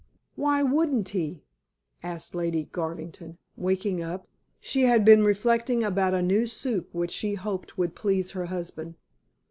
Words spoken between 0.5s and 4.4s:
wouldn't he?" asked Lady Garvington, waking up